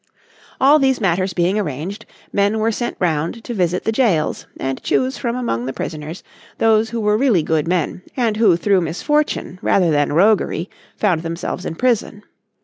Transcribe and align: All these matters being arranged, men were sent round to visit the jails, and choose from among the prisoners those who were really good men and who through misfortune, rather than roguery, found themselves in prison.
All 0.59 0.79
these 0.79 0.99
matters 0.99 1.31
being 1.33 1.59
arranged, 1.59 2.07
men 2.33 2.57
were 2.57 2.71
sent 2.71 2.97
round 2.99 3.43
to 3.43 3.53
visit 3.53 3.83
the 3.83 3.91
jails, 3.91 4.47
and 4.59 4.81
choose 4.81 5.19
from 5.19 5.35
among 5.35 5.67
the 5.67 5.73
prisoners 5.73 6.23
those 6.57 6.89
who 6.89 6.99
were 6.99 7.19
really 7.19 7.43
good 7.43 7.67
men 7.67 8.01
and 8.17 8.35
who 8.37 8.57
through 8.57 8.81
misfortune, 8.81 9.59
rather 9.61 9.91
than 9.91 10.11
roguery, 10.13 10.71
found 10.97 11.21
themselves 11.21 11.67
in 11.67 11.75
prison. 11.75 12.23